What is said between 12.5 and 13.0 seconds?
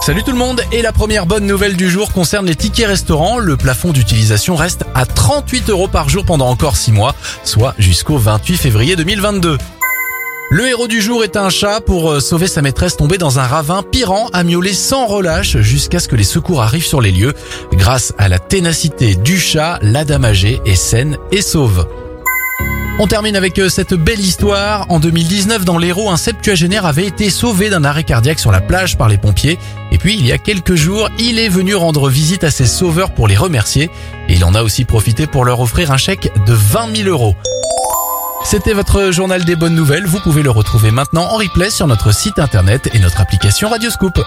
maîtresse